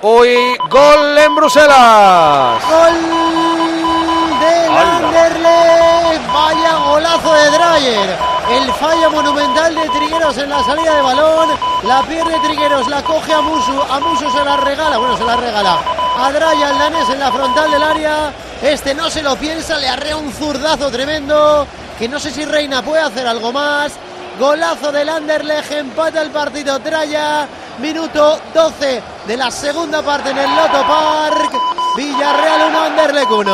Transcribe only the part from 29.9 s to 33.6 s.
parte en el Loto Park. Villarreal 1, Anderlecht 1.